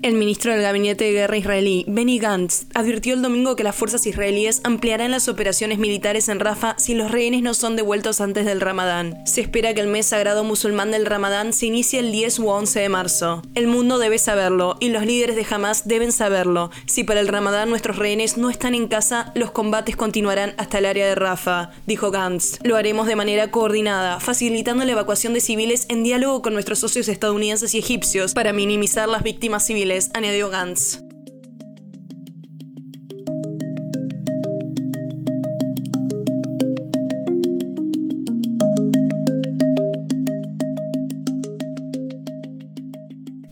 El 0.00 0.14
ministro 0.14 0.52
del 0.52 0.62
Gabinete 0.62 1.06
de 1.06 1.12
Guerra 1.12 1.36
israelí, 1.36 1.84
Benny 1.88 2.20
Gantz, 2.20 2.66
advirtió 2.72 3.14
el 3.14 3.22
domingo 3.22 3.56
que 3.56 3.64
las 3.64 3.74
fuerzas 3.74 4.06
israelíes 4.06 4.60
ampliarán 4.62 5.10
las 5.10 5.26
operaciones 5.26 5.78
militares 5.78 6.28
en 6.28 6.38
Rafah 6.38 6.76
si 6.78 6.94
los 6.94 7.10
rehenes 7.10 7.42
no 7.42 7.52
son 7.52 7.74
devueltos 7.74 8.20
antes 8.20 8.46
del 8.46 8.60
Ramadán. 8.60 9.18
Se 9.26 9.40
espera 9.40 9.74
que 9.74 9.80
el 9.80 9.88
mes 9.88 10.06
sagrado 10.06 10.44
musulmán 10.44 10.92
del 10.92 11.04
Ramadán 11.04 11.52
se 11.52 11.66
inicie 11.66 11.98
el 11.98 12.12
10 12.12 12.38
u 12.38 12.48
11 12.48 12.78
de 12.78 12.88
marzo. 12.88 13.42
El 13.56 13.66
mundo 13.66 13.98
debe 13.98 14.18
saberlo 14.18 14.76
y 14.78 14.90
los 14.90 15.04
líderes 15.04 15.34
de 15.34 15.46
Hamas 15.50 15.88
deben 15.88 16.12
saberlo. 16.12 16.70
Si 16.86 17.02
para 17.02 17.18
el 17.18 17.26
Ramadán 17.26 17.68
nuestros 17.68 17.96
rehenes 17.96 18.36
no 18.36 18.50
están 18.50 18.76
en 18.76 18.86
casa, 18.86 19.32
los 19.34 19.50
combates 19.50 19.96
continuarán 19.96 20.54
hasta 20.58 20.78
el 20.78 20.86
área 20.86 21.08
de 21.08 21.16
Rafah, 21.16 21.72
dijo 21.88 22.12
Gantz. 22.12 22.60
Lo 22.62 22.76
haremos 22.76 23.08
de 23.08 23.16
manera 23.16 23.50
coordinada, 23.50 24.20
facilitando 24.20 24.84
la 24.84 24.92
evacuación 24.92 25.34
de 25.34 25.40
civiles 25.40 25.86
en 25.88 26.04
diálogo 26.04 26.40
con 26.40 26.52
nuestros 26.52 26.78
socios 26.78 27.08
estadounidenses 27.08 27.74
y 27.74 27.78
egipcios 27.78 28.32
para 28.32 28.52
minimizar 28.52 29.08
las 29.08 29.24
víctimas 29.24 29.66
civiles 29.66 29.87
añadió 30.14 30.50
Gantz. 30.50 31.07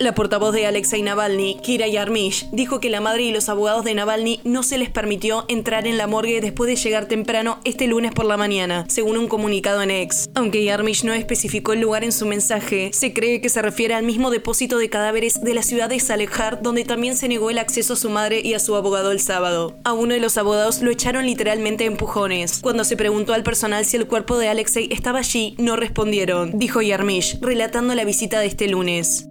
La 0.06 0.14
portavoz 0.14 0.54
de 0.54 0.66
Alexei 0.66 1.02
Navalny, 1.02 1.58
Kira 1.64 1.88
Yarmish, 1.88 2.48
dijo 2.52 2.78
que 2.78 2.90
la 2.90 3.00
madre 3.00 3.24
y 3.24 3.32
los 3.32 3.48
abogados 3.48 3.84
de 3.84 3.92
Navalny 3.92 4.40
no 4.44 4.62
se 4.62 4.78
les 4.78 4.88
permitió 4.88 5.44
entrar 5.48 5.88
en 5.88 5.98
la 5.98 6.06
morgue 6.06 6.40
después 6.40 6.70
de 6.70 6.76
llegar 6.76 7.06
temprano 7.06 7.58
este 7.64 7.88
lunes 7.88 8.12
por 8.12 8.24
la 8.24 8.36
mañana, 8.36 8.84
según 8.88 9.16
un 9.16 9.26
comunicado 9.26 9.82
en 9.82 9.90
ex. 9.90 10.30
Aunque 10.36 10.62
Yarmish 10.62 11.02
no 11.02 11.12
especificó 11.12 11.72
el 11.72 11.80
lugar 11.80 12.04
en 12.04 12.12
su 12.12 12.24
mensaje, 12.24 12.92
se 12.92 13.12
cree 13.12 13.40
que 13.40 13.48
se 13.48 13.62
refiere 13.62 13.94
al 13.94 14.04
mismo 14.04 14.30
depósito 14.30 14.78
de 14.78 14.88
cadáveres 14.88 15.42
de 15.42 15.54
la 15.54 15.64
ciudad 15.64 15.88
de 15.88 15.98
Salehar, 15.98 16.62
donde 16.62 16.84
también 16.84 17.16
se 17.16 17.26
negó 17.26 17.50
el 17.50 17.58
acceso 17.58 17.94
a 17.94 17.96
su 17.96 18.08
madre 18.08 18.40
y 18.44 18.54
a 18.54 18.60
su 18.60 18.76
abogado 18.76 19.10
el 19.10 19.18
sábado. 19.18 19.76
A 19.82 19.92
uno 19.92 20.14
de 20.14 20.20
los 20.20 20.38
abogados 20.38 20.82
lo 20.82 20.92
echaron 20.92 21.26
literalmente 21.26 21.82
a 21.82 21.88
empujones. 21.88 22.60
Cuando 22.62 22.84
se 22.84 22.96
preguntó 22.96 23.34
al 23.34 23.42
personal 23.42 23.84
si 23.84 23.96
el 23.96 24.06
cuerpo 24.06 24.38
de 24.38 24.50
Alexei 24.50 24.88
estaba 24.92 25.18
allí, 25.18 25.56
no 25.58 25.74
respondieron, 25.74 26.56
dijo 26.56 26.80
Yarmish, 26.80 27.40
relatando 27.40 27.92
la 27.96 28.04
visita 28.04 28.38
de 28.38 28.46
este 28.46 28.68
lunes. 28.68 29.26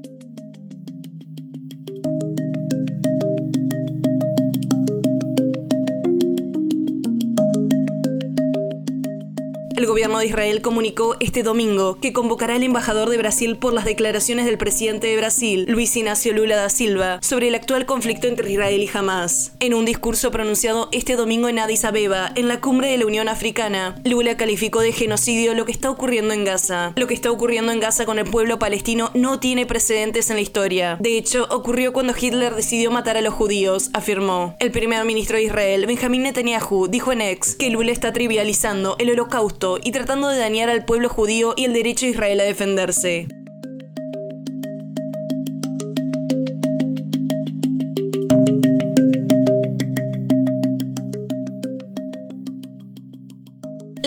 El 9.85 9.89
gobierno 9.89 10.17
de 10.17 10.25
Israel 10.25 10.63
comunicó 10.63 11.15
este 11.19 11.43
domingo 11.43 11.99
que 12.01 12.11
convocará 12.11 12.55
al 12.55 12.63
embajador 12.63 13.07
de 13.07 13.19
Brasil 13.19 13.55
por 13.55 13.71
las 13.71 13.85
declaraciones 13.85 14.47
del 14.47 14.57
presidente 14.57 15.05
de 15.05 15.15
Brasil, 15.15 15.65
Luis 15.69 15.95
Ignacio 15.95 16.33
Lula 16.33 16.55
da 16.55 16.69
Silva, 16.69 17.19
sobre 17.21 17.49
el 17.49 17.53
actual 17.53 17.85
conflicto 17.85 18.27
entre 18.27 18.51
Israel 18.51 18.81
y 18.81 18.89
Hamas. 18.91 19.51
En 19.59 19.75
un 19.75 19.85
discurso 19.85 20.31
pronunciado 20.31 20.89
este 20.91 21.15
domingo 21.15 21.49
en 21.49 21.59
Addis 21.59 21.85
Abeba, 21.85 22.31
en 22.33 22.47
la 22.47 22.61
cumbre 22.61 22.87
de 22.87 22.97
la 22.97 23.05
Unión 23.05 23.29
Africana, 23.29 24.01
Lula 24.03 24.37
calificó 24.37 24.79
de 24.79 24.91
genocidio 24.91 25.53
lo 25.53 25.65
que 25.65 25.71
está 25.71 25.91
ocurriendo 25.91 26.33
en 26.33 26.45
Gaza. 26.45 26.93
Lo 26.95 27.05
que 27.05 27.13
está 27.13 27.29
ocurriendo 27.29 27.71
en 27.71 27.79
Gaza 27.79 28.07
con 28.07 28.17
el 28.17 28.25
pueblo 28.25 28.57
palestino 28.57 29.11
no 29.13 29.39
tiene 29.39 29.67
precedentes 29.67 30.31
en 30.31 30.37
la 30.37 30.41
historia. 30.41 30.97
De 30.99 31.15
hecho, 31.15 31.47
ocurrió 31.51 31.93
cuando 31.93 32.15
Hitler 32.19 32.55
decidió 32.55 32.89
matar 32.89 33.17
a 33.17 33.21
los 33.21 33.35
judíos, 33.35 33.91
afirmó. 33.93 34.55
El 34.59 34.71
primer 34.71 35.05
ministro 35.05 35.37
de 35.37 35.43
Israel, 35.43 35.85
Benjamin 35.85 36.23
Netanyahu, 36.23 36.87
dijo 36.87 37.11
en 37.11 37.21
ex 37.21 37.53
que 37.53 37.69
Lula 37.69 37.91
está 37.91 38.11
trivializando 38.13 38.95
el 38.97 39.11
holocausto 39.11 39.74
y 39.83 39.91
tratando 39.91 40.27
de 40.27 40.37
dañar 40.37 40.69
al 40.69 40.85
pueblo 40.85 41.09
judío 41.09 41.53
y 41.55 41.65
el 41.65 41.73
derecho 41.73 42.05
de 42.05 42.11
Israel 42.11 42.39
a 42.39 42.43
defenderse. 42.43 43.27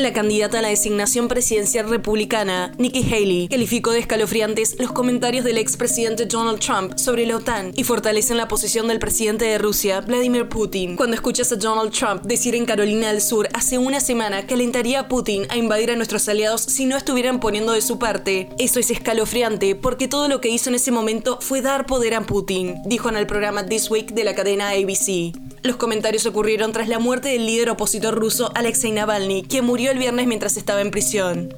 La 0.08 0.14
candidata 0.14 0.60
a 0.60 0.62
la 0.62 0.69
designación 0.69 1.28
presidencial 1.28 1.91
republicana, 1.91 2.72
Nikki 2.78 3.02
Haley, 3.02 3.48
calificó 3.48 3.91
de 3.91 3.98
escalofriantes 3.98 4.76
los 4.78 4.91
comentarios 4.91 5.44
del 5.44 5.58
expresidente 5.58 6.24
Donald 6.24 6.60
Trump 6.60 6.96
sobre 6.96 7.26
la 7.26 7.36
OTAN 7.36 7.72
y 7.76 7.84
fortalecen 7.84 8.38
la 8.38 8.48
posición 8.48 8.88
del 8.88 9.00
presidente 9.00 9.44
de 9.44 9.58
Rusia, 9.58 10.00
Vladimir 10.00 10.48
Putin. 10.48 10.97
Cuando 10.97 11.14
escuchas 11.14 11.52
a 11.52 11.56
Donald 11.56 11.92
Trump 11.92 12.22
decir 12.22 12.54
en 12.54 12.64
Carolina 12.64 13.12
del 13.12 13.20
Sur 13.20 13.50
hace 13.52 13.76
una 13.76 14.00
semana 14.00 14.47
que 14.47 14.54
alentaría 14.54 15.00
a 15.00 15.08
Putin 15.08 15.47
a 15.50 15.58
invadir 15.58 15.91
a 15.91 15.97
nuestros 15.97 16.26
aliados 16.26 16.62
si 16.62 16.86
no 16.86 16.97
estuvieran 16.97 17.38
poniendo 17.38 17.74
de 17.74 17.82
su 17.82 17.98
parte, 17.98 18.48
eso 18.58 18.80
es 18.80 18.91
escalofriante 18.91 19.74
porque 19.74 20.08
todo 20.08 20.26
lo 20.28 20.41
que 20.41 20.48
hizo 20.48 20.70
en 20.70 20.76
ese 20.76 20.91
momento 20.91 21.36
fue 21.42 21.60
dar 21.60 21.84
poder 21.84 22.14
a 22.14 22.22
Putin, 22.22 22.76
dijo 22.86 23.10
en 23.10 23.16
el 23.18 23.26
programa 23.26 23.66
This 23.66 23.91
Week 23.91 24.14
de 24.14 24.24
la 24.24 24.34
cadena 24.34 24.70
ABC. 24.70 25.34
Los 25.62 25.76
comentarios 25.76 26.26
ocurrieron 26.26 26.72
tras 26.72 26.88
la 26.88 26.98
muerte 26.98 27.28
del 27.28 27.46
líder 27.46 27.70
opositor 27.70 28.14
ruso 28.14 28.50
Alexei 28.54 28.92
Navalny, 28.92 29.42
que 29.42 29.62
murió 29.62 29.91
el 29.91 29.98
viernes 29.98 30.26
mientras 30.26 30.56
estaba 30.56 30.80
en 30.80 30.91
prisión. 30.91 31.54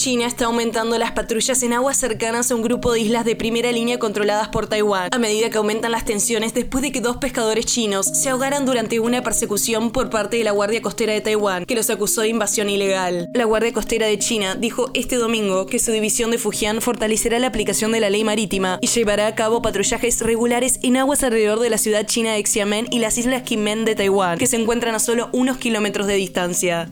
China 0.00 0.24
está 0.24 0.46
aumentando 0.46 0.96
las 0.96 1.12
patrullas 1.12 1.62
en 1.62 1.74
aguas 1.74 1.98
cercanas 1.98 2.50
a 2.50 2.54
un 2.54 2.62
grupo 2.62 2.90
de 2.90 3.00
islas 3.00 3.26
de 3.26 3.36
primera 3.36 3.70
línea 3.70 3.98
controladas 3.98 4.48
por 4.48 4.66
Taiwán, 4.66 5.10
a 5.12 5.18
medida 5.18 5.50
que 5.50 5.58
aumentan 5.58 5.92
las 5.92 6.06
tensiones 6.06 6.54
después 6.54 6.80
de 6.80 6.90
que 6.90 7.02
dos 7.02 7.18
pescadores 7.18 7.66
chinos 7.66 8.06
se 8.06 8.30
ahogaran 8.30 8.64
durante 8.64 8.98
una 8.98 9.22
persecución 9.22 9.90
por 9.90 10.08
parte 10.08 10.38
de 10.38 10.44
la 10.44 10.52
Guardia 10.52 10.80
Costera 10.80 11.12
de 11.12 11.20
Taiwán, 11.20 11.66
que 11.66 11.74
los 11.74 11.90
acusó 11.90 12.22
de 12.22 12.28
invasión 12.28 12.70
ilegal. 12.70 13.28
La 13.34 13.44
Guardia 13.44 13.74
Costera 13.74 14.06
de 14.06 14.18
China 14.18 14.54
dijo 14.54 14.90
este 14.94 15.16
domingo 15.16 15.66
que 15.66 15.78
su 15.78 15.92
división 15.92 16.30
de 16.30 16.38
Fujian 16.38 16.80
fortalecerá 16.80 17.38
la 17.38 17.48
aplicación 17.48 17.92
de 17.92 18.00
la 18.00 18.08
ley 18.08 18.24
marítima 18.24 18.78
y 18.80 18.86
llevará 18.86 19.26
a 19.26 19.34
cabo 19.34 19.60
patrullajes 19.60 20.22
regulares 20.22 20.80
en 20.82 20.96
aguas 20.96 21.22
alrededor 21.24 21.60
de 21.60 21.68
la 21.68 21.76
ciudad 21.76 22.06
china 22.06 22.32
de 22.32 22.42
Xiamen 22.42 22.86
y 22.90 23.00
las 23.00 23.18
islas 23.18 23.42
Kinmen 23.42 23.84
de 23.84 23.96
Taiwán, 23.96 24.38
que 24.38 24.46
se 24.46 24.56
encuentran 24.56 24.94
a 24.94 24.98
solo 24.98 25.28
unos 25.34 25.58
kilómetros 25.58 26.06
de 26.06 26.14
distancia. 26.14 26.90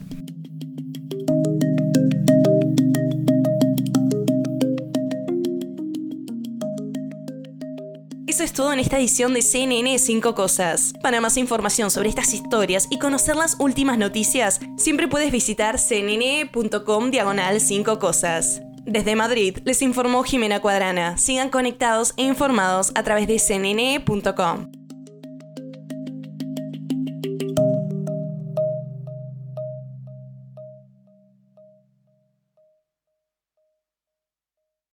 Eso 8.38 8.44
es 8.44 8.53
todo 8.53 8.72
en 8.72 8.78
esta 8.78 9.00
edición 9.00 9.34
de 9.34 9.43
CNN 9.43 9.99
5 9.99 10.32
Cosas. 10.37 10.93
Para 11.03 11.21
más 11.21 11.37
información 11.37 11.91
sobre 11.91 12.09
estas 12.09 12.32
historias 12.32 12.87
y 12.88 13.00
conocer 13.00 13.34
las 13.34 13.56
últimas 13.59 13.99
noticias, 13.99 14.60
siempre 14.76 15.09
puedes 15.09 15.32
visitar 15.32 15.76
cnn.com 15.76 17.10
diagonal 17.10 17.60
5 17.60 17.98
Cosas. 17.98 18.62
Desde 18.84 19.16
Madrid 19.16 19.59
les 19.65 19.82
informó 19.82 20.22
Jimena 20.22 20.60
Cuadrana. 20.60 21.19
Sigan 21.19 21.50
conectados 21.50 22.15
e 22.16 22.22
informados 22.22 22.93
a 22.94 23.03
través 23.03 23.27
de 23.27 23.41
cnn.com. 23.41 24.78